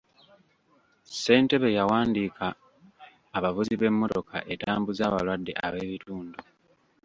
Ssentebe 1.09 1.67
y'awandiika 1.77 2.45
abavuzi 3.37 3.73
b'emmotoka 3.77 4.37
etambuza 4.53 5.01
abalwadde 5.05 5.51
ab'ebitundu. 5.65 6.39